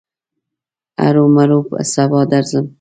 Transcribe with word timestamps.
هرو 1.01 1.23
مرو 1.35 1.59
به 1.69 1.79
سبا 1.93 2.21
درځم. 2.31 2.65